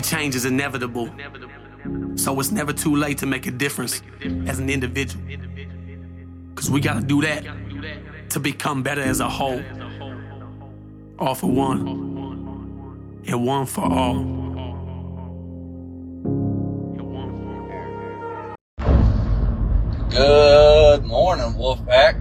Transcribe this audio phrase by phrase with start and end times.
[0.00, 1.10] change is inevitable.
[2.16, 4.02] So it's never too late to make a difference
[4.46, 5.24] as an individual.
[6.54, 7.44] Cause we gotta do that
[8.30, 9.62] to become better as a whole.
[11.18, 14.40] All for one, and one for all.
[20.10, 22.20] Good morning, Wolfpack.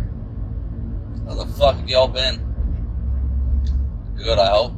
[1.27, 2.45] How the fuck have y'all been?
[4.15, 4.73] Good, I hope.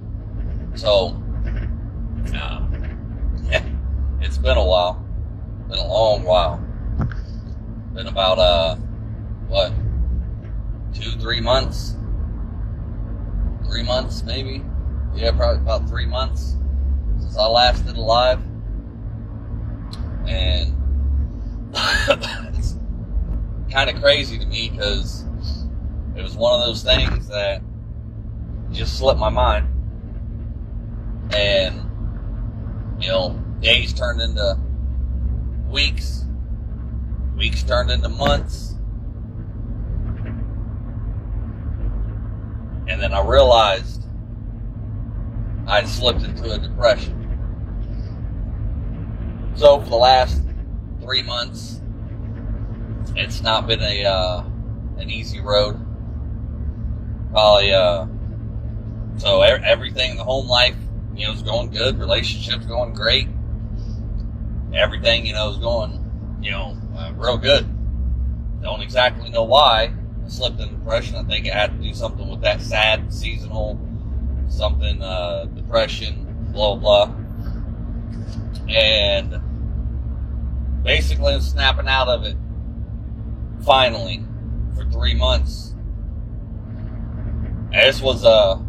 [0.76, 1.22] So,
[2.34, 2.62] uh,
[3.50, 3.64] yeah,
[4.22, 5.06] it's been a while.
[5.70, 6.58] Been a long while.
[7.94, 8.76] Been about, uh,
[9.48, 9.72] what,
[10.94, 11.96] two, three months?
[13.66, 14.64] Three months, maybe?
[15.16, 16.56] Yeah, probably about three months
[17.20, 18.42] since I last did live.
[20.28, 20.76] And
[22.56, 22.76] it's
[23.72, 25.26] kind of crazy to me because
[26.16, 27.62] it was one of those things that
[28.72, 29.68] just slipped my mind.
[31.34, 31.82] And,
[33.00, 34.60] you know, days turned into
[35.70, 36.26] weeks,
[37.38, 38.76] weeks turned into months.
[42.88, 44.06] And then I realized
[45.68, 47.18] I'd slipped into a depression.
[49.56, 50.42] So for the last
[51.02, 51.82] three months,
[53.16, 54.44] it's not been a uh,
[54.98, 55.80] an easy road.
[57.32, 58.08] Probably uh,
[59.18, 60.76] so everything in the home life,
[61.16, 62.00] you know, is going good.
[62.00, 63.28] Relationships going great.
[64.74, 67.68] Everything, you know, is going, you know, uh, real good.
[68.62, 71.16] Don't exactly know why I slipped in depression.
[71.16, 73.80] I think it had to do something with that sad seasonal
[74.52, 77.16] something, uh, depression, blah blah.
[78.70, 79.42] And
[80.84, 82.36] basically, I'm snapping out of it
[83.64, 84.24] finally
[84.76, 85.74] for three months.
[87.74, 88.64] And this was a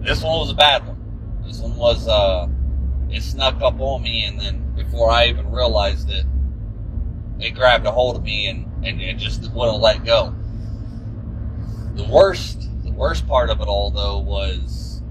[0.00, 1.42] this one was a bad one.
[1.44, 2.48] This one was uh
[3.10, 6.24] it snuck up on me and then before I even realized it,
[7.40, 10.34] it grabbed a hold of me and, and it just wouldn't let go.
[11.94, 15.02] The worst the worst part of it all though was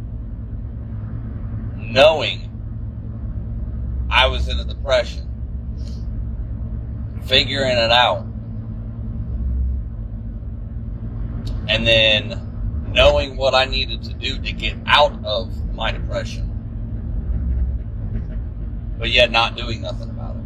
[1.76, 2.50] knowing
[4.10, 5.26] I was in a depression.
[7.26, 8.26] Figuring it out
[11.68, 16.47] and then knowing what I needed to do to get out of my depression,
[18.97, 20.44] but yet not doing nothing about it.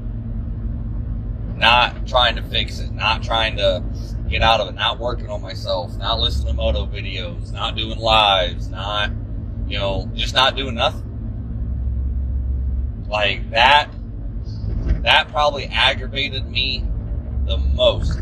[1.57, 3.83] Not trying to fix it, not trying to
[4.29, 7.99] get out of it, not working on myself, not listening to moto videos, not doing
[7.99, 9.11] lives, not,
[9.67, 11.07] you know, just not doing nothing.
[13.09, 13.91] Like that,
[15.03, 16.85] that probably aggravated me
[17.45, 18.17] the most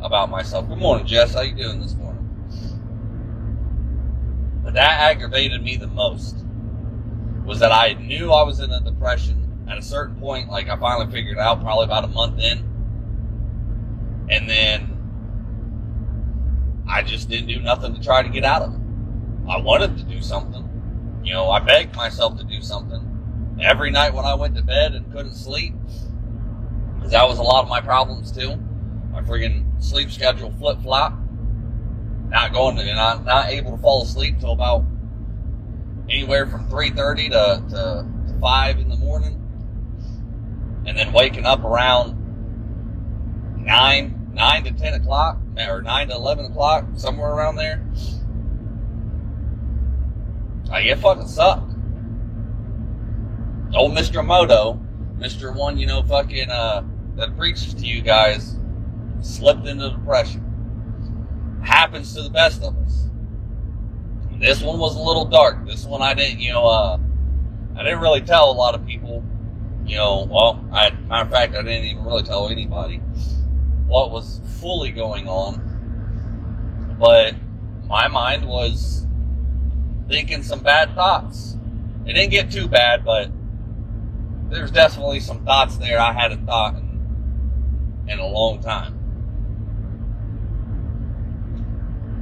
[0.00, 0.68] about myself.
[0.68, 1.34] Good morning, Jess.
[1.34, 2.20] How you doing this morning?
[4.62, 6.43] But that aggravated me the most
[7.44, 10.48] was that I knew I was in a depression at a certain point.
[10.48, 12.58] Like I finally figured out, probably about a month in,
[14.30, 14.94] and then
[16.88, 18.80] I just didn't do nothing to try to get out of it.
[19.48, 20.62] I wanted to do something.
[21.22, 24.94] You know, I begged myself to do something every night when I went to bed
[24.94, 25.74] and couldn't sleep.
[26.96, 28.56] Because that was a lot of my problems too.
[29.10, 31.14] My freaking sleep schedule flip flop.
[32.28, 34.84] Not going to, not, not able to fall asleep till about
[36.08, 39.40] anywhere from 3.30 to, to, to 5 in the morning.
[40.86, 42.16] And then waking up around
[43.64, 47.84] 9, 9 to 10 o'clock, or 9 to 11 o'clock, somewhere around there.
[50.68, 51.72] Like, it fucking sucked.
[53.74, 54.24] Old Mr.
[54.24, 54.80] Moto,
[55.16, 55.54] Mr.
[55.54, 56.84] One, you know, fucking, uh,
[57.16, 58.56] that preaches to you guys,
[59.20, 61.60] slipped into depression.
[61.64, 63.08] Happens to the best of us.
[64.44, 65.66] This one was a little dark.
[65.66, 66.98] This one I didn't, you know, uh,
[67.76, 69.24] I didn't really tell a lot of people,
[69.86, 72.98] you know, well, I, matter of fact, I didn't even really tell anybody
[73.86, 76.96] what was fully going on.
[77.00, 77.36] But
[77.86, 79.06] my mind was
[80.10, 81.56] thinking some bad thoughts.
[82.04, 83.30] It didn't get too bad, but
[84.50, 89.00] there's definitely some thoughts there I hadn't thought in, in a long time.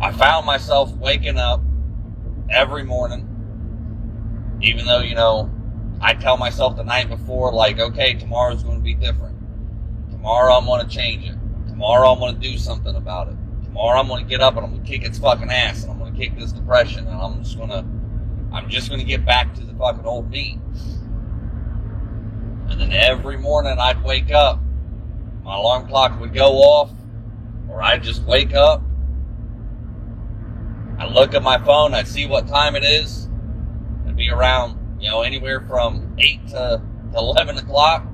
[0.01, 1.61] I found myself waking up
[2.53, 5.51] every morning, even though, you know,
[6.01, 9.39] I tell myself the night before, like, okay, tomorrow's going to be different.
[10.11, 11.37] Tomorrow I'm going to change it.
[11.69, 13.37] Tomorrow I'm going to do something about it.
[13.65, 15.93] Tomorrow I'm going to get up and I'm going to kick its fucking ass and
[15.93, 17.85] I'm going to kick this depression and I'm just going to,
[18.53, 20.59] I'm just going to get back to the fucking old me.
[22.69, 24.61] And then every morning I'd wake up,
[25.43, 26.93] my alarm clock would go off,
[27.69, 28.83] or I'd just wake up
[31.03, 33.29] I look at my phone, I see what time it is.
[34.05, 36.81] It'd be around, you know, anywhere from 8 to
[37.17, 38.07] 11 o'clock.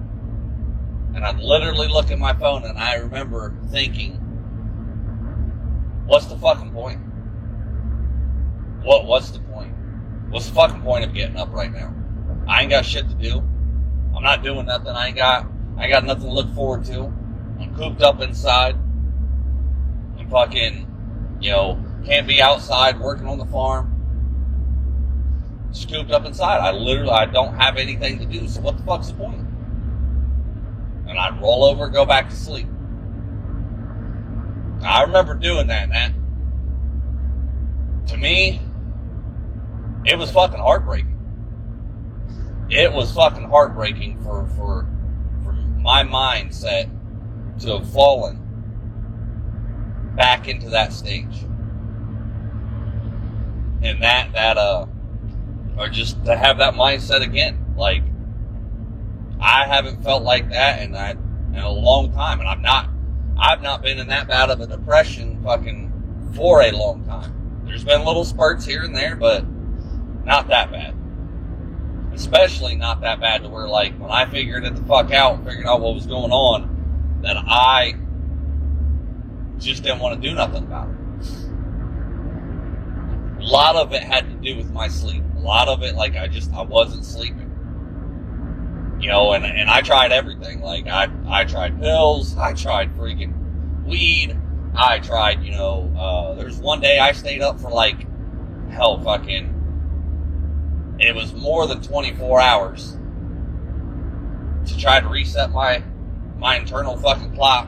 [1.14, 4.12] And I'd literally look at my phone and I remember thinking,
[6.06, 7.00] what's the fucking point?
[8.82, 9.74] What, what's the point?
[10.30, 11.94] What's the fucking point of getting up right now?
[12.48, 13.40] I ain't got shit to do.
[14.16, 14.88] I'm not doing nothing.
[14.88, 15.46] I ain't got,
[15.76, 17.02] I got nothing to look forward to.
[17.60, 18.76] I'm cooped up inside.
[20.18, 23.94] I'm fucking, you know, can't be outside working on the farm.
[25.72, 26.58] Scooped up inside.
[26.58, 28.48] I literally, I don't have anything to do.
[28.48, 29.46] So what the fuck's the point?
[31.06, 32.66] And I'd roll over and go back to sleep.
[34.82, 36.14] I remember doing that, man.
[38.06, 38.62] To me,
[40.06, 41.16] it was fucking heartbreaking.
[42.70, 44.88] It was fucking heartbreaking for, for,
[45.44, 46.90] for my mindset
[47.60, 48.44] to have fallen
[50.16, 51.47] back into that stage.
[53.82, 54.86] And that, that, uh,
[55.78, 57.74] or just to have that mindset again.
[57.76, 58.02] Like,
[59.40, 61.16] I haven't felt like that in, that,
[61.52, 62.40] in a long time.
[62.40, 62.90] And I'm not,
[63.38, 67.62] I've not been in that bad of a depression fucking for a long time.
[67.64, 69.44] There's been little spurts here and there, but
[70.24, 70.94] not that bad.
[72.12, 75.46] Especially not that bad to where, like, when I figured it the fuck out, and
[75.46, 77.94] figured out what was going on, that I
[79.58, 80.97] just didn't want to do nothing about it.
[83.48, 85.22] A lot of it had to do with my sleep.
[85.38, 87.50] A lot of it, like, I just, I wasn't sleeping.
[89.00, 90.60] You know, and, and I tried everything.
[90.60, 94.38] Like, I, I tried pills, I tried freaking weed,
[94.76, 98.06] I tried, you know, uh, there's one day I stayed up for like,
[98.70, 102.98] hell, fucking, it was more than 24 hours
[104.66, 105.82] to try to reset my,
[106.36, 107.66] my internal fucking clock.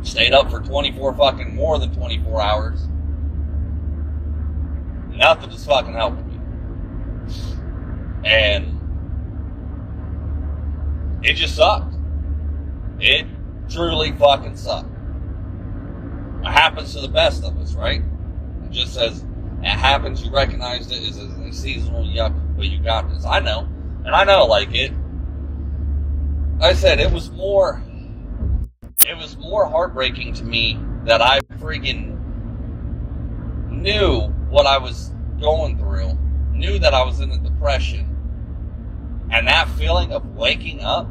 [0.00, 2.88] Stayed up for 24 fucking more than 24 hours.
[5.14, 6.38] Nothing is fucking helping me.
[8.24, 8.80] And
[11.22, 11.94] it just sucked.
[12.98, 13.26] It
[13.68, 14.90] truly fucking sucked.
[16.42, 18.02] It happens to the best of us, right?
[18.64, 19.24] It just says
[19.60, 20.22] it happens.
[20.22, 23.24] You recognized it as a seasonal yuck, but you got this.
[23.24, 23.68] I know,
[24.04, 24.92] and I know, like it.
[26.60, 27.82] I said it was more.
[29.00, 32.13] It was more heartbreaking to me that I freaking
[33.84, 36.14] knew what I was going through,
[36.52, 41.06] knew that I was in a depression, and that feeling of waking up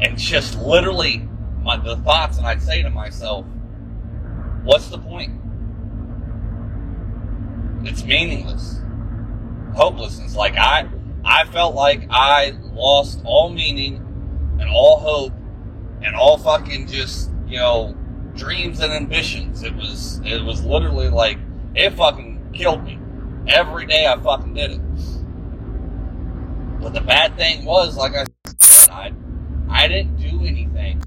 [0.00, 1.28] and just literally
[1.62, 3.46] my, the thoughts, and I'd say to myself,
[4.64, 5.40] what's the point?
[7.84, 8.80] It's meaningless.
[9.76, 10.34] Hopelessness.
[10.34, 10.88] Like I,
[11.24, 13.96] I felt like I lost all meaning
[14.58, 15.32] and all hope
[16.02, 17.96] and all fucking just, you know,
[18.34, 19.62] dreams and ambitions.
[19.62, 21.38] It was, it was literally like,
[21.74, 22.98] it fucking killed me.
[23.46, 24.80] Every day I fucking did it.
[26.80, 28.26] But the bad thing was, like I
[28.58, 29.12] said, I,
[29.68, 31.02] I didn't do anything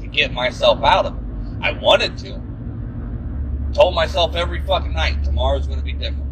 [0.00, 1.22] to get myself out of it.
[1.62, 2.42] I wanted to.
[3.72, 6.30] Told myself every fucking night, tomorrow's gonna be different.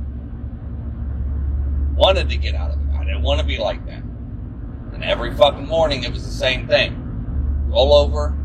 [1.95, 2.95] Wanted to get out of it.
[2.95, 4.03] I didn't want to be like that.
[4.93, 6.97] And every fucking morning it was the same thing.
[7.69, 8.37] Roll over,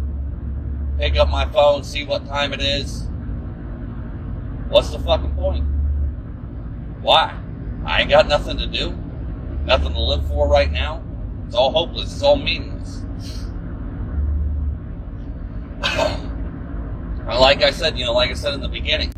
[0.98, 3.08] pick up my phone, see what time it is.
[4.70, 5.66] What's the fucking point?
[7.02, 7.38] Why?
[7.86, 8.98] I ain't got nothing to do,
[9.66, 11.04] nothing to live for right now.
[11.46, 12.12] It's all hopeless.
[12.14, 13.04] It's all meaningless.
[17.40, 19.14] like I said, you know, like I said in the beginning,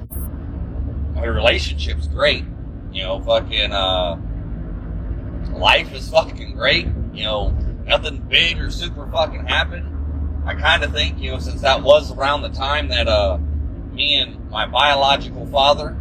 [1.15, 2.43] my relationship's great.
[2.91, 4.19] You know, fucking, uh,
[5.53, 6.87] life is fucking great.
[7.13, 7.49] You know,
[7.85, 9.96] nothing big or super fucking happened.
[10.47, 13.37] I kind of think, you know, since that was around the time that, uh,
[13.91, 15.97] me and my biological father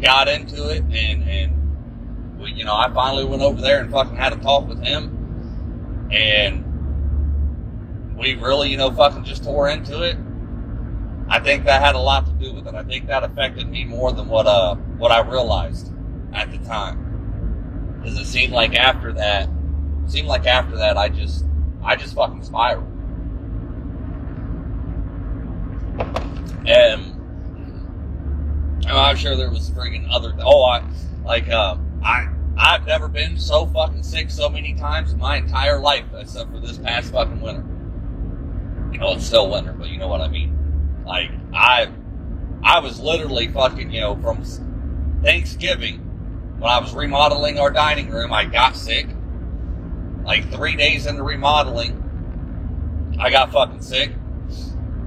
[0.00, 4.16] got into it and, and, we, you know, I finally went over there and fucking
[4.16, 6.64] had a talk with him and
[8.16, 10.16] we really, you know, fucking just tore into it.
[11.28, 12.74] I think that had a lot to do with it.
[12.74, 15.92] I think that affected me more than what uh what I realized
[16.32, 17.98] at the time.
[18.00, 19.48] Because it seemed like after that,
[20.06, 21.46] seemed like after that, I just
[21.82, 22.91] I just fucking spiraled.
[26.66, 27.18] And
[28.86, 30.34] I'm sure there was freaking other.
[30.40, 30.84] Oh, I
[31.24, 35.78] like uh, I I've never been so fucking sick so many times in my entire
[35.78, 37.64] life, except for this past fucking winter.
[39.00, 41.02] Oh, it's still winter, but you know what I mean.
[41.04, 41.90] Like I,
[42.62, 44.44] I was literally fucking, you know, from
[45.22, 45.98] Thanksgiving
[46.58, 49.08] when I was remodeling our dining room, I got sick.
[50.24, 51.98] Like three days into remodeling,
[53.18, 54.12] I got fucking sick.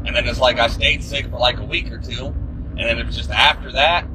[0.05, 2.27] And then it's like I stayed sick for like a week or two.
[2.27, 4.05] And then it was just after that,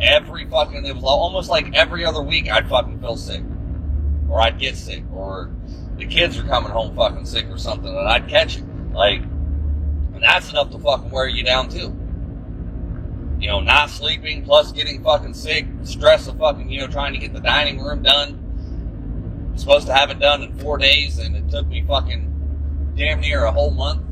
[0.00, 3.42] every fucking, it was almost like every other week I'd fucking feel sick.
[4.28, 5.04] Or I'd get sick.
[5.12, 5.50] Or
[5.96, 8.64] the kids were coming home fucking sick or something and I'd catch it.
[8.92, 11.96] Like, and that's enough to fucking wear you down too.
[13.38, 17.18] You know, not sleeping plus getting fucking sick, stress of fucking, you know, trying to
[17.18, 18.42] get the dining room done.
[19.50, 23.20] I'm supposed to have it done in four days and it took me fucking damn
[23.20, 24.05] near a whole month.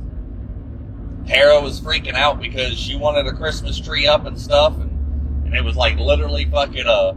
[1.27, 4.91] Tara was freaking out because she wanted a Christmas tree up and stuff and,
[5.47, 7.17] and it was like literally fucking a,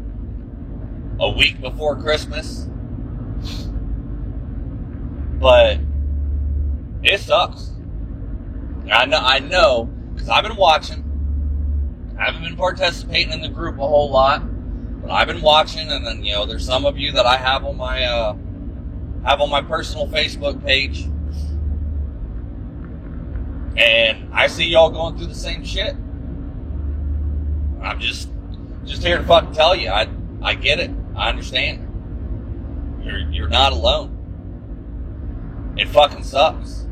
[1.19, 2.67] a week before Christmas.
[5.39, 5.79] But
[7.03, 7.71] it sucks.
[8.91, 11.03] I know, I know, because I've been watching.
[12.19, 14.41] I haven't been participating in the group a whole lot,
[15.01, 17.65] but I've been watching, and then you know, there's some of you that I have
[17.65, 18.35] on my uh,
[19.23, 21.07] have on my personal Facebook page,
[23.77, 25.95] and I see y'all going through the same shit.
[27.81, 28.29] I'm just
[28.85, 30.07] just here to fucking tell you, I
[30.41, 31.83] I get it, I understand.
[33.03, 34.15] You're you're not alone.
[35.77, 36.87] It fucking sucks.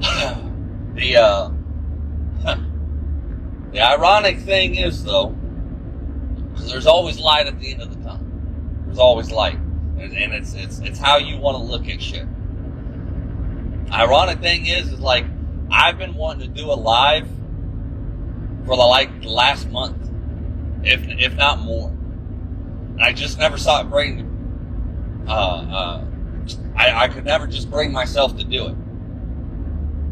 [0.94, 1.50] the uh,
[3.72, 5.36] the ironic thing is though,
[6.54, 8.26] there's always light at the end of the tunnel.
[8.86, 9.58] There's always light,
[9.98, 12.26] and, and it's it's it's how you want to look at shit.
[13.94, 15.24] Ironic thing is, is like
[15.70, 17.28] I've been wanting to do a live
[18.66, 20.10] for the like the last month,
[20.82, 21.94] if if not more.
[23.00, 25.24] I just never saw it bring.
[25.28, 26.04] Uh, uh,
[26.76, 28.76] I, I could never just bring myself to do it.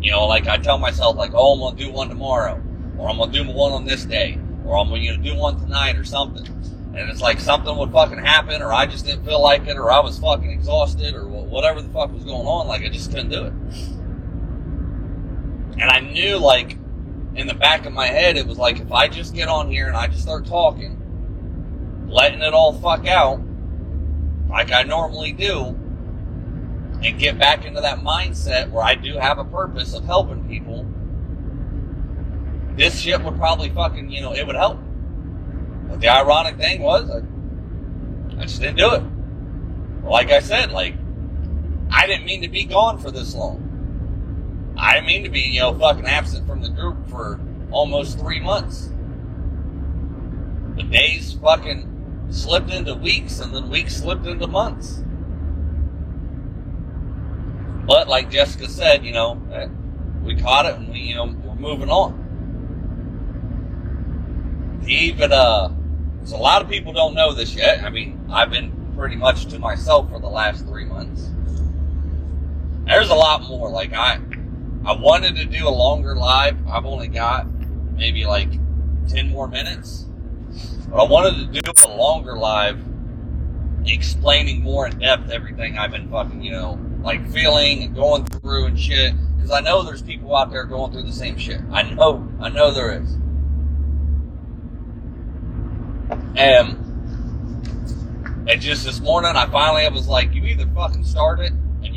[0.00, 2.62] You know, like I tell myself, like, oh, I'm gonna do one tomorrow,
[2.98, 6.04] or I'm gonna do one on this day, or I'm gonna do one tonight, or
[6.04, 6.46] something.
[6.94, 9.90] And it's like something would fucking happen, or I just didn't feel like it, or
[9.90, 12.66] I was fucking exhausted, or whatever the fuck was going on.
[12.66, 13.52] Like I just couldn't do it.
[15.78, 16.78] And I knew, like,
[17.34, 19.86] in the back of my head, it was like if I just get on here
[19.86, 23.42] and I just start talking, letting it all fuck out,
[24.48, 25.78] like I normally do,
[27.02, 30.86] and get back into that mindset where I do have a purpose of helping people,
[32.76, 34.78] this shit would probably fucking, you know, it would help.
[35.88, 39.02] But the ironic thing was, I, I just didn't do it.
[40.04, 40.94] Like I said, like,
[41.92, 43.68] I didn't mean to be gone for this long.
[44.78, 47.38] I didn't mean to be, you know, fucking absent from the group for
[47.70, 48.90] almost three months.
[50.76, 55.04] The days fucking slipped into weeks, and then weeks slipped into months.
[57.86, 59.68] But like Jessica said, you know, eh,
[60.22, 62.20] we caught it and we, you know, we're moving on.
[64.86, 65.70] Even, uh,
[66.24, 67.84] so a lot of people don't know this yet.
[67.84, 71.30] I mean, I've been pretty much to myself for the last three months.
[72.86, 73.70] There's a lot more.
[73.70, 74.20] Like I,
[74.84, 76.56] I wanted to do a longer live.
[76.68, 77.46] I've only got
[77.94, 78.50] maybe like
[79.08, 80.06] 10 more minutes.
[80.88, 82.80] But I wanted to do a longer live
[83.84, 88.66] explaining more in depth everything I've been fucking, you know, like feeling and going through
[88.66, 89.14] and shit.
[89.36, 91.60] Because I know there's people out there going through the same shit.
[91.70, 93.14] I know, I know there is.
[96.36, 96.76] And,
[98.48, 101.52] and just this morning, I finally was like, you either fucking start it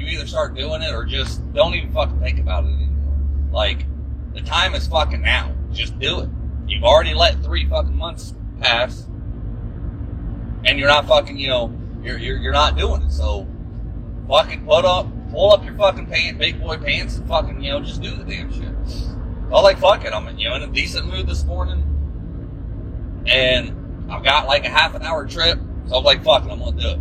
[0.06, 3.18] you either start doing it or just don't even fucking think about it anymore.
[3.52, 3.86] Like,
[4.34, 5.54] the time is fucking now.
[5.72, 6.30] Just do it.
[6.68, 9.08] You've already let three fucking months pass
[10.66, 13.12] and you're not fucking, you know, you're, you're, you're not doing it.
[13.12, 13.48] So,
[14.28, 17.82] fucking put up, pull up your fucking pants, big boy pants, and fucking, you know,
[17.82, 18.74] just do the damn shit.
[19.52, 21.84] I like, fuck it, I'm, in, you know, in a decent mood this morning,
[23.28, 26.60] and I've got like a half an hour trip, so I'm like, fuck it, I'm
[26.60, 27.00] gonna do it.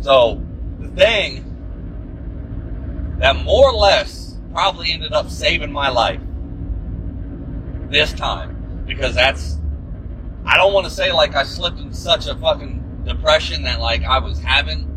[0.00, 0.44] So,
[0.80, 1.55] the thing
[3.18, 6.20] that more or less probably ended up saving my life
[7.90, 9.58] this time, because that's,
[10.44, 14.02] I don't want to say like I slipped in such a fucking depression that like
[14.04, 14.92] I was having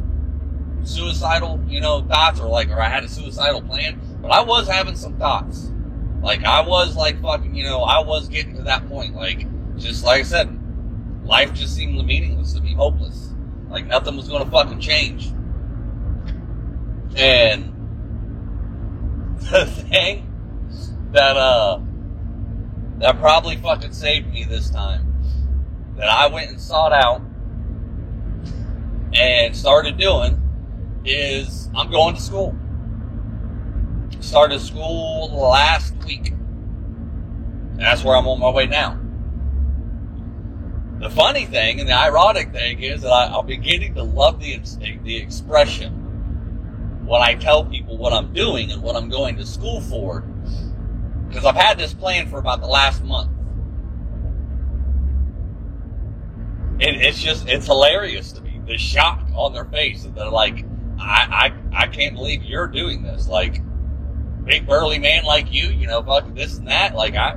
[0.83, 4.67] suicidal, you know, thoughts or like, or I had a suicidal plan, but I was
[4.67, 5.71] having some thoughts.
[6.21, 9.15] Like I was like fucking, you know, I was getting to that point.
[9.15, 9.47] Like,
[9.77, 10.59] just like I said,
[11.23, 13.33] life just seemed meaningless to me, hopeless.
[13.69, 15.31] Like nothing was going to fucking change.
[17.15, 17.73] And
[19.51, 20.25] the thing
[21.11, 21.79] that, uh,
[22.97, 25.05] that probably fucking saved me this time,
[25.95, 27.21] that I went and sought out
[29.13, 30.41] and started doing
[31.05, 32.55] is I'm going to school.
[34.19, 36.27] Started school last week.
[36.27, 38.99] And that's where I'm on my way now.
[40.99, 44.59] The funny thing and the ironic thing is that I, am beginning to love the,
[45.03, 45.98] the expression
[47.09, 50.21] when I tell people what I'm doing and what I'm going to school for.
[51.27, 53.31] Because I've had this plan for about the last month.
[56.79, 60.65] it, it's just it's hilarious to me the shock on their face that they're like,
[60.99, 63.27] I, I I can't believe you're doing this.
[63.27, 63.61] Like,
[64.45, 66.95] big burly man like you, you know, fuck this and that.
[66.95, 67.35] Like I,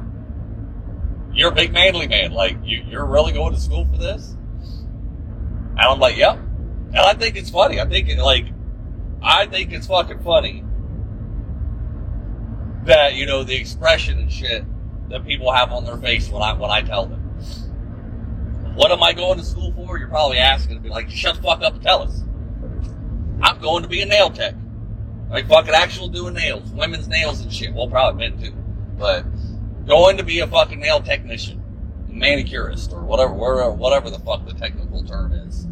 [1.32, 2.32] you're a big manly man.
[2.32, 4.36] Like you, you're really going to school for this.
[5.72, 6.36] And I'm like, yep.
[6.36, 7.80] And I think it's funny.
[7.80, 8.44] I think it, like,
[9.22, 10.64] I think it's fucking funny
[12.84, 14.64] that you know the expression and shit
[15.08, 17.20] that people have on their face when I when I tell them.
[18.74, 19.98] What am I going to school for?
[19.98, 22.22] You're probably asking to be like, shut the fuck up and tell us.
[23.42, 24.54] I'm going to be a nail tech.
[25.30, 27.72] Like fucking actual doing nails, women's nails and shit.
[27.72, 28.52] Well, probably men too,
[28.98, 29.24] but
[29.86, 31.62] going to be a fucking nail technician,
[32.08, 33.32] manicurist, or whatever,
[33.72, 35.64] whatever the fuck the technical term is.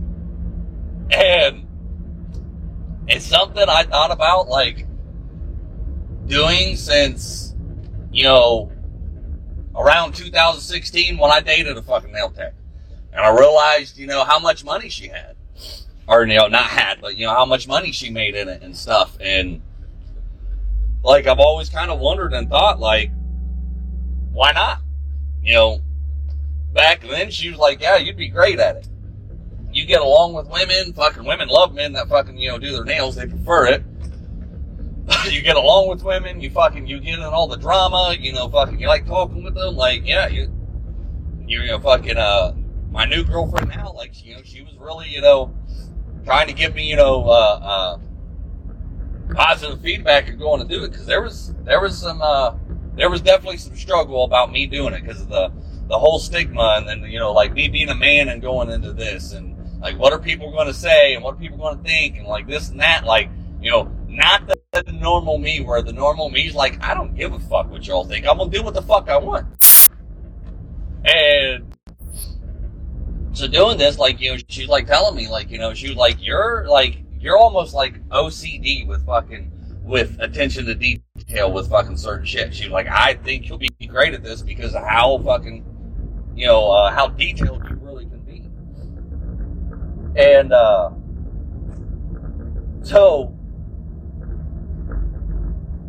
[1.11, 1.67] And
[3.11, 4.87] it's something I thought about like
[6.27, 7.55] doing since,
[8.13, 8.71] you know,
[9.75, 12.55] around 2016 when I dated a fucking nail tech.
[13.13, 15.37] And I realized, you know, how much money she had.
[16.07, 18.63] Or, you know, not had, but, you know, how much money she made in it
[18.63, 19.17] and stuff.
[19.21, 19.63] And,
[21.05, 23.11] like, I've always kind of wondered and thought, like,
[24.33, 24.81] why not?
[25.43, 25.81] You know,
[26.73, 28.89] back then she was like, yeah, you'd be great at it.
[29.81, 32.85] You get along with women, fucking women love men that fucking, you know, do their
[32.85, 33.83] nails, they prefer it.
[35.31, 38.47] you get along with women, you fucking, you get in all the drama, you know,
[38.51, 40.53] fucking, you like talking with them, like, yeah, you,
[41.47, 42.53] you know, fucking, uh,
[42.91, 45.51] my new girlfriend now, like, you know, she was really, you know,
[46.27, 50.91] trying to give me, you know, uh, uh, positive feedback and going to do it,
[50.91, 52.53] because there was, there was some, uh,
[52.97, 55.51] there was definitely some struggle about me doing it because of the,
[55.89, 58.93] the whole stigma and then, you know, like me being a man and going into
[58.93, 59.50] this and
[59.81, 62.27] like, what are people going to say and what are people going to think and
[62.27, 66.31] like this and that, like, you know, not the, the normal me where the normal
[66.31, 68.27] me's like, I don't give a fuck what y'all think.
[68.27, 69.47] I'm going to do what the fuck I want.
[71.05, 71.75] And
[73.33, 76.25] so doing this, like, you know, she's like telling me, like, you know, she like,
[76.25, 79.53] you're like, you're almost like OCD with fucking,
[79.83, 82.55] with attention to detail with fucking certain shit.
[82.55, 85.65] She like, I think you'll be great at this because of how fucking,
[86.35, 88.49] you know, uh, how detailed you really can be.
[90.17, 90.91] And, uh,
[92.83, 93.37] so,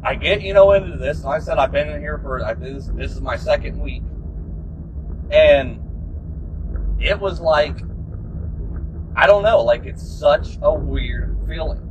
[0.04, 2.54] I get, you know, into this, and I said I've been in here for, I,
[2.56, 4.04] this, this is my second week.
[5.32, 5.82] And
[7.00, 7.78] it was like,
[9.16, 11.88] I don't know, like it's such a weird feeling.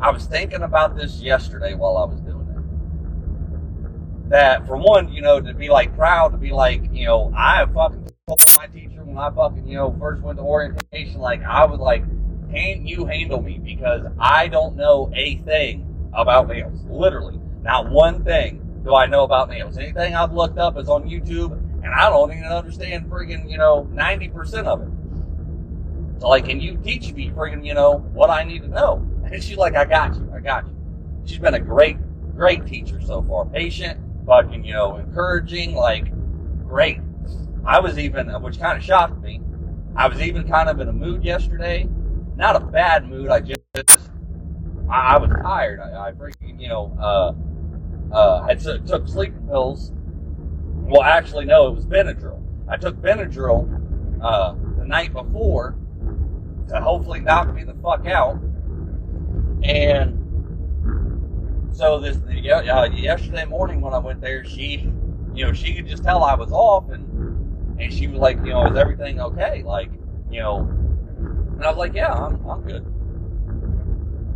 [0.00, 2.54] I was thinking about this yesterday while I was doing it.
[4.30, 7.64] that for one, you know, to be like proud to be like, you know, I
[7.66, 11.80] fucking told my teacher I fucking, you know, first went to orientation, like I was
[11.80, 12.04] like,
[12.50, 13.58] can you handle me?
[13.58, 16.80] Because I don't know a thing about nails.
[16.88, 17.38] Literally.
[17.62, 19.76] Not one thing do I know about nails.
[19.76, 23.88] Anything I've looked up is on YouTube and I don't even understand friggin', you know,
[23.92, 26.20] 90% of it.
[26.20, 29.06] So like, can you teach me friggin', you know, what I need to know?
[29.26, 30.30] And she's like, I got you.
[30.32, 30.76] I got you.
[31.24, 31.96] She's been a great,
[32.36, 33.44] great teacher so far.
[33.44, 36.12] Patient, fucking, you know, encouraging, like,
[36.64, 37.00] great.
[37.66, 39.40] I was even, which kind of shocked me,
[39.96, 41.88] I was even kind of in a mood yesterday.
[42.36, 43.60] Not a bad mood, I just,
[44.88, 45.80] I, I was tired.
[45.80, 49.92] I, I freaking, you know, uh, uh, I t- took sleeping pills.
[50.74, 52.42] Well, actually, no, it was Benadryl.
[52.68, 55.76] I took Benadryl, uh, the night before
[56.68, 58.38] to hopefully knock me the fuck out.
[59.62, 60.22] And
[61.72, 64.88] so this uh, yesterday morning when I went there, she,
[65.34, 67.04] you know, she could just tell I was off, and
[67.78, 69.62] and she was like, you know, is everything okay?
[69.62, 69.90] Like,
[70.30, 72.84] you know, and I was like, yeah, I'm I'm good.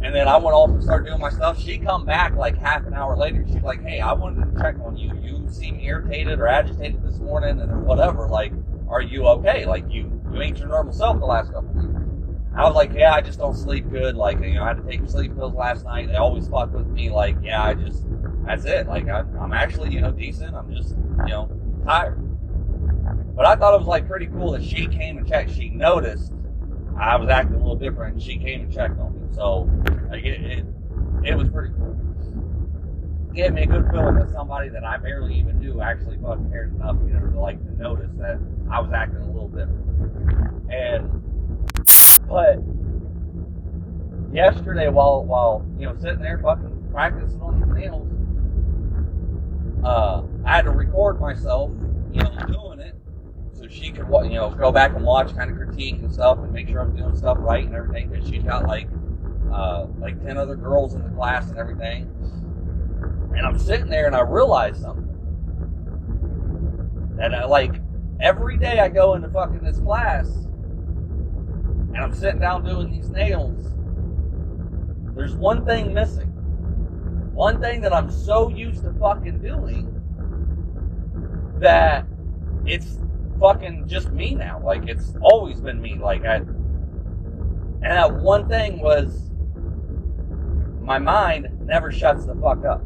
[0.02, 1.60] And then I went off and started doing my stuff.
[1.60, 3.44] She come back like half an hour later.
[3.46, 5.12] She's like, hey, I wanted to check on you.
[5.22, 8.26] You seem irritated or agitated this morning, and whatever.
[8.26, 8.52] Like,
[8.88, 9.66] are you okay?
[9.66, 11.94] Like, you you ain't your normal self the last couple of weeks.
[12.54, 14.16] I was like, yeah, I just don't sleep good.
[14.16, 16.08] Like, you know, I had to take sleep pills last night.
[16.08, 17.10] They always fuck with me.
[17.10, 18.04] Like, yeah, I just,
[18.44, 18.88] that's it.
[18.88, 20.56] Like, I, I'm actually, you know, decent.
[20.56, 20.90] I'm just,
[21.26, 21.48] you know,
[21.84, 22.29] tired.
[23.40, 25.54] But I thought it was like pretty cool that she came and checked.
[25.54, 26.34] She noticed
[27.00, 28.16] I was acting a little different.
[28.16, 29.34] And she came and checked on me.
[29.34, 29.60] So,
[30.10, 30.66] like, it, it,
[31.24, 31.98] it was pretty cool.
[33.34, 36.74] Gave me a good feeling that somebody that I barely even knew actually fucking cared
[36.74, 38.38] enough, you know, to like to notice that
[38.70, 40.70] I was acting a little different.
[40.70, 41.08] And
[42.28, 42.58] but
[44.34, 48.06] yesterday, while while you know sitting there fucking practicing on the nails,
[49.82, 51.70] uh, I had to record myself,
[52.12, 52.99] you know, doing it,
[53.70, 56.68] she could you know go back and watch, kind of critique and stuff, and make
[56.68, 58.08] sure I'm doing stuff right and everything.
[58.08, 58.88] Because she's got like
[59.52, 62.04] uh, like ten other girls in the class and everything.
[63.36, 65.06] And I'm sitting there and I realize something.
[67.22, 67.76] And I like
[68.20, 73.72] every day I go into fucking this class, and I'm sitting down doing these nails,
[75.14, 76.28] there's one thing missing.
[77.32, 79.96] One thing that I'm so used to fucking doing
[81.60, 82.06] that
[82.64, 82.98] it's
[83.40, 84.60] fucking just me now.
[84.62, 85.98] Like it's always been me.
[86.00, 89.30] Like I, and that one thing was
[90.80, 92.84] my mind never shuts the fuck up.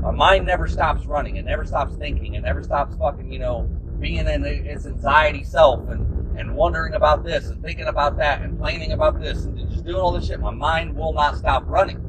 [0.00, 1.36] My mind never stops running.
[1.36, 2.34] It never stops thinking.
[2.34, 3.62] It never stops fucking, you know,
[3.98, 8.58] being in its anxiety self and, and wondering about this and thinking about that and
[8.58, 10.38] planning about this and just doing all this shit.
[10.40, 12.04] My mind will not stop running.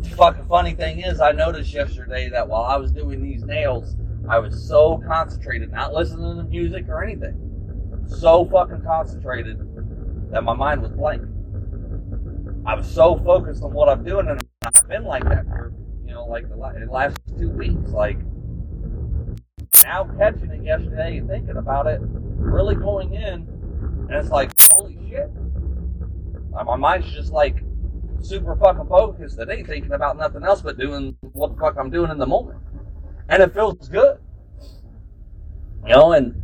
[0.00, 3.96] The fucking funny thing is, I noticed yesterday that while I was doing these nails,
[4.28, 9.58] I was so concentrated, not listening to music or anything, so fucking concentrated
[10.30, 11.22] that my mind was blank.
[12.64, 15.72] I was so focused on what I'm doing, and I've been like that for,
[16.06, 17.90] you know, like the last two weeks.
[17.90, 18.18] Like,
[19.84, 23.48] now catching it yesterday and thinking about it, really going in,
[24.08, 25.30] and it's like, holy shit.
[26.52, 27.64] My mind's just like
[28.20, 29.40] super fucking focused.
[29.40, 32.58] Ain't thinking about nothing else but doing what the fuck I'm doing in the moment.
[33.28, 34.18] And it feels good.
[35.86, 36.42] You know, and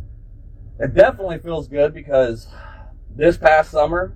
[0.79, 2.47] it definitely feels good because
[3.15, 4.15] this past summer,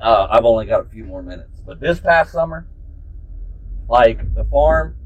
[0.00, 2.66] uh, I've only got a few more minutes, but this past summer,
[3.88, 4.96] like the farm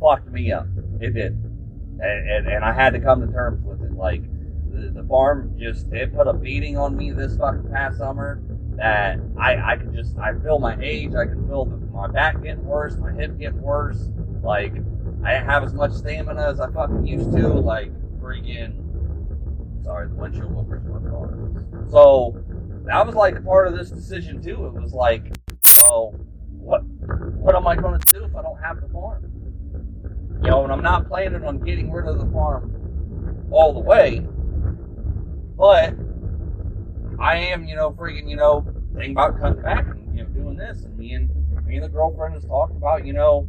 [0.00, 0.66] fucked me up.
[1.00, 1.32] It did.
[1.32, 3.92] And, and, and I had to come to terms with it.
[3.92, 4.22] Like
[4.70, 8.42] the, the farm just, it put a beating on me this fucking past summer
[8.76, 11.12] that I, I can just, I feel my age.
[11.14, 14.08] I can feel the, my back getting worse, my hip getting worse.
[14.42, 14.74] Like
[15.24, 17.48] I didn't have as much stamina as I fucking used to.
[17.48, 21.88] Like freaking, sorry, the windshield wipers my car.
[21.90, 22.42] So
[22.86, 24.66] that was like part of this decision too.
[24.66, 25.32] It was like,
[25.84, 26.12] well,
[26.48, 29.30] what what am I going to do if I don't have the farm?
[30.42, 34.26] You know, and I'm not planning on getting rid of the farm all the way,
[35.58, 35.94] but
[37.18, 40.56] I am, you know, freaking, you know, thinking about cutting back and you know doing
[40.56, 40.84] this.
[40.84, 41.28] And me and
[41.66, 43.48] me and the girlfriend has talked about, you know,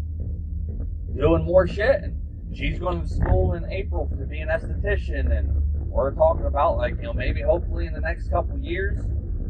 [1.16, 2.02] doing more shit.
[2.04, 2.22] And
[2.56, 5.50] she's going to school in April to be an esthetician, and
[5.90, 9.00] we're talking about like, you know, maybe hopefully in the next couple years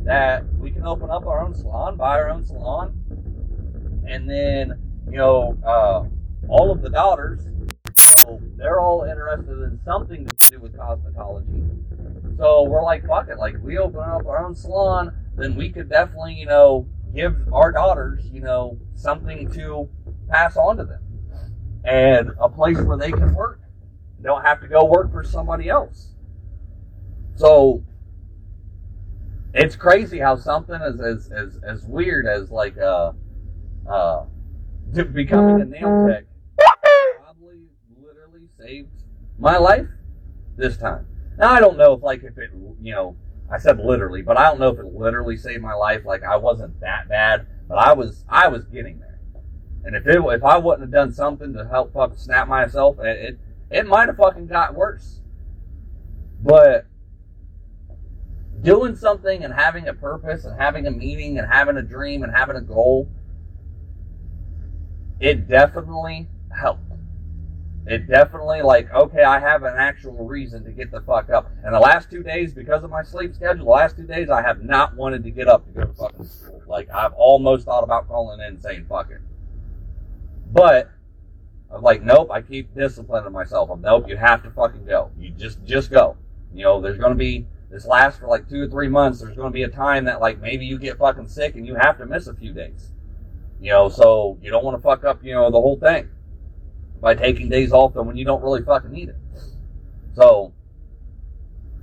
[0.04, 2.94] that we can open up our own salon, buy our own salon,
[4.08, 4.74] and then
[5.10, 6.04] you know uh,
[6.48, 7.42] all of the daughters,
[7.96, 12.38] so they're all interested in something to do with cosmetology.
[12.38, 15.90] So we're like, fuck it, like we open up our own salon, then we could
[15.90, 19.88] definitely you know give our daughters you know something to
[20.30, 21.11] pass on to them
[21.84, 23.60] and a place where they can work.
[24.20, 26.10] They don't have to go work for somebody else.
[27.36, 27.84] So
[29.54, 33.14] it's crazy how something as as as, as weird as like uh
[33.90, 34.26] uh
[35.14, 36.12] becoming a nail mm-hmm.
[36.12, 36.26] tech
[37.24, 37.68] probably
[38.02, 38.92] literally saved
[39.40, 39.88] my life
[40.58, 41.08] this time.
[41.38, 43.16] Now I don't know if like if it you know
[43.52, 46.06] I said literally, but I don't know if it literally saved my life.
[46.06, 49.11] Like I wasn't that bad, but I was I was getting there.
[49.84, 53.18] And if it if I wouldn't have done something to help fucking snap myself, it
[53.18, 53.40] it,
[53.72, 55.22] it might have fucking got worse.
[56.42, 56.86] But
[58.62, 62.32] doing something and having a purpose and having a meaning and having a dream and
[62.34, 63.08] having a goal,
[65.20, 66.84] it definitely helped.
[67.88, 71.50] It definitely like, okay, I have an actual reason to get the fuck up.
[71.64, 74.44] And the last two days, because of my sleep schedule, the last two days I
[74.44, 76.62] have not wanted to get up to go to fucking school.
[76.68, 79.22] Like I've almost thought about calling in and saying fuck it.
[80.52, 80.92] But
[81.74, 83.70] I'm like, nope, I keep disciplining myself.
[83.70, 85.12] I'm nope, you have to fucking go.
[85.18, 86.18] You just just go.
[86.54, 89.50] You know, there's gonna be this lasts for like two or three months, there's to
[89.50, 92.28] be a time that like maybe you get fucking sick and you have to miss
[92.28, 92.92] a few days.
[93.62, 96.10] You know, so you don't want to fuck up, you know, the whole thing
[97.00, 99.16] by taking days off when you don't really fucking need it.
[100.16, 100.54] So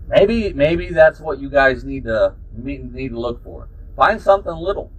[0.09, 3.69] maybe maybe that's what you guys need to need to look for.
[3.97, 4.93] Find something little.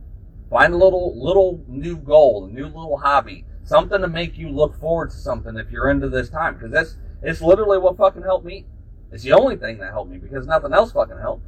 [0.49, 4.77] Find a little little new goal, a new little hobby, something to make you look
[4.79, 8.45] forward to something if you're into this time because that's it's literally what fucking helped
[8.45, 8.65] me.
[9.11, 11.45] It's the only thing that helped me because nothing else fucking helped.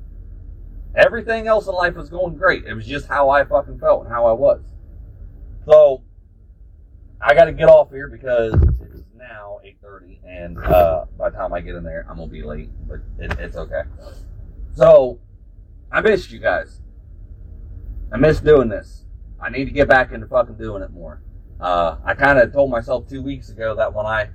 [0.95, 2.65] Everything else in life was going great.
[2.65, 4.61] It was just how I fucking felt and how I was.
[5.65, 6.03] So
[7.19, 11.37] I got to get off here because it is now 8:30, and uh, by the
[11.37, 12.69] time I get in there, I'm gonna be late.
[12.87, 13.83] But it, it's okay.
[14.75, 15.19] So
[15.91, 16.81] I missed you guys.
[18.11, 19.05] I miss doing this.
[19.39, 21.21] I need to get back into fucking doing it more.
[21.61, 24.29] Uh, I kind of told myself two weeks ago that when I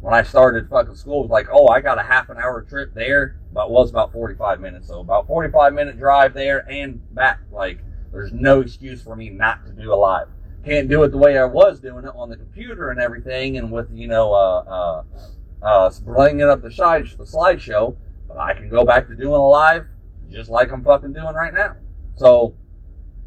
[0.00, 2.62] when I started fucking school, it was like, oh, I got a half an hour
[2.62, 4.88] trip there, but was about 45 minutes.
[4.88, 7.40] So about 45 minute drive there and back.
[7.50, 7.80] Like,
[8.12, 10.28] there's no excuse for me not to do a live.
[10.64, 13.70] Can't do it the way I was doing it on the computer and everything, and
[13.70, 15.02] with you know, uh,
[15.62, 17.96] uh, uh, bringing up the side the slideshow.
[18.26, 19.86] But I can go back to doing a live
[20.30, 21.76] just like I'm fucking doing right now.
[22.16, 22.54] So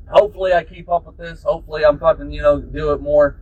[0.09, 1.43] hopefully I keep up with this.
[1.43, 3.37] Hopefully I'm fucking, you know, do it more.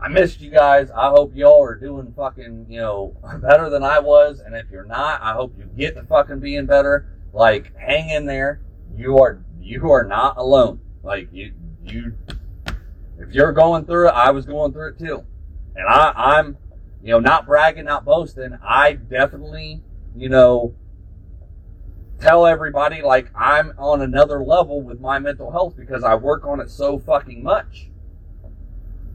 [0.00, 0.90] I missed you guys.
[0.90, 4.40] I hope y'all are doing fucking, you know, better than I was.
[4.40, 7.06] And if you're not, I hope you get to fucking being better.
[7.32, 8.60] Like, hang in there.
[8.94, 10.80] You are, you are not alone.
[11.02, 11.52] Like, you,
[11.84, 12.16] you,
[13.18, 15.24] if you're going through it, I was going through it too.
[15.74, 16.56] And I, I'm,
[17.02, 18.58] you know, not bragging, not boasting.
[18.62, 19.82] I definitely,
[20.14, 20.74] you know,
[22.20, 26.60] tell everybody like I'm on another level with my mental health because I work on
[26.60, 27.90] it so fucking much.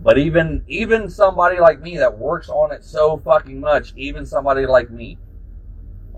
[0.02, 4.66] But even even somebody like me that works on it so fucking much, even somebody
[4.66, 5.18] like me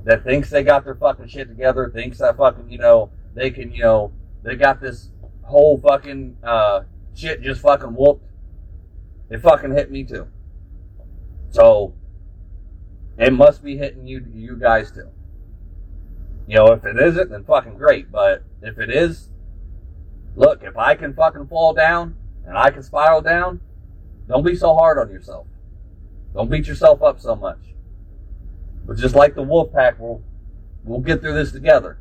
[0.06, 3.72] that thinks they got their fucking shit together, thinks that fucking, you know, they can,
[3.74, 5.10] you know, they got this
[5.42, 6.82] whole fucking uh
[7.14, 8.26] shit just fucking whooped.
[9.30, 10.28] It fucking hit me too.
[11.50, 11.94] So
[13.18, 15.10] it must be hitting you you guys too.
[16.48, 18.12] You know, if it isn't, then fucking great.
[18.12, 19.30] But if it is,
[20.36, 23.62] look, if I can fucking fall down and I can spiral down,
[24.28, 25.48] don't be so hard on yourself.
[26.34, 27.60] Don't beat yourself up so much.
[28.86, 30.22] But just like the wolf pack, we'll,
[30.84, 32.00] we'll get through this together.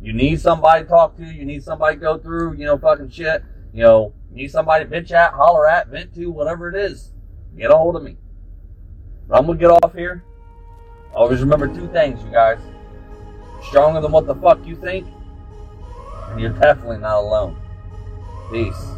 [0.00, 1.24] You need somebody to talk to.
[1.24, 3.42] You need somebody to go through, you know, fucking shit.
[3.72, 7.12] You know, you need somebody to bitch at, holler at, vent to, whatever it is.
[7.56, 8.16] Get a hold of me.
[9.28, 10.24] But I'm gonna get off here.
[11.14, 12.60] Always remember two things, you guys
[13.68, 15.06] stronger than what the fuck you think,
[16.30, 17.56] and you're definitely not alone.
[18.50, 18.97] Peace.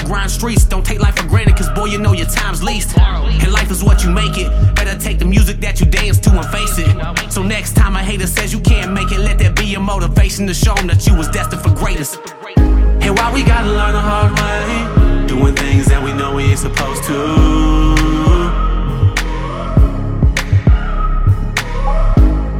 [0.07, 0.65] grind streets.
[0.65, 2.97] Don't take life for granted, cause boy, you know your time's least.
[2.97, 4.49] And life is what you make it.
[4.75, 7.33] Better take the music that you dance to and face it.
[7.33, 10.47] So next time a hater says you can't make it, let that be your motivation
[10.47, 12.17] to show them that you was destined for greatness.
[12.57, 16.59] And why we gotta learn the hard way, doing things that we know we ain't
[16.59, 18.17] supposed to.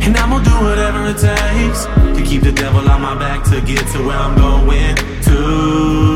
[0.05, 3.61] And I'm gonna do whatever it takes to keep the devil on my back to
[3.61, 6.16] get to where I'm going to.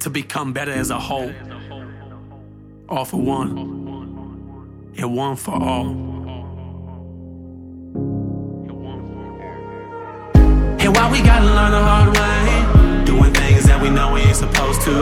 [0.00, 1.32] to become better as a whole.
[2.88, 5.88] All for one, and one for all.
[10.80, 14.36] And why we gotta learn the hard way, doing things that we know we ain't
[14.36, 14.94] supposed to.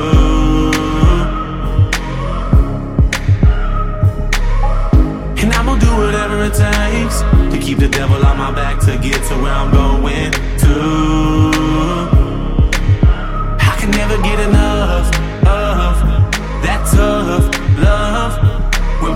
[5.42, 8.96] And I'm gonna do whatever it takes to keep the devil on my back to
[8.98, 11.51] get to where I'm going to.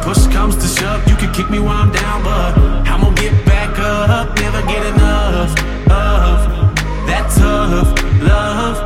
[0.07, 3.45] Push comes to shove, you can kick me while I'm down, but I'm gonna get
[3.45, 4.39] back up.
[4.39, 5.51] Never get enough
[5.91, 6.77] of
[7.09, 7.91] that tough
[8.23, 8.77] love.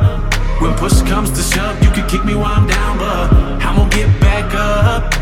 [0.59, 3.31] When push comes to shove, you can kick me while I'm down, but
[3.63, 5.20] I'm gonna get back up.